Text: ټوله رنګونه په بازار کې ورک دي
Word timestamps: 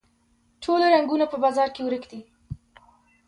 ټوله 0.63 0.87
رنګونه 0.95 1.25
په 1.29 1.37
بازار 1.43 1.69
کې 1.75 1.81
ورک 1.87 2.03
دي 2.11 2.21